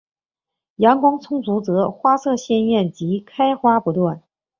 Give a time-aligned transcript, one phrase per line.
[0.77, 4.23] 阳光充足则花色鲜艳及开花不断。